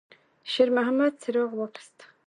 [0.51, 1.97] شېرمحمد څراغ واخیست.